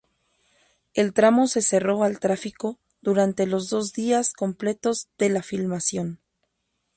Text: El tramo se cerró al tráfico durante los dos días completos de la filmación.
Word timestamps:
El 0.95 1.13
tramo 1.13 1.45
se 1.45 1.61
cerró 1.61 2.01
al 2.03 2.19
tráfico 2.19 2.79
durante 3.03 3.45
los 3.45 3.69
dos 3.69 3.93
días 3.93 4.33
completos 4.33 5.09
de 5.19 5.29
la 5.29 5.43
filmación. 5.43 6.19